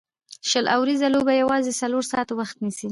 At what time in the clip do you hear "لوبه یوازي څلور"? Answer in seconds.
1.13-2.03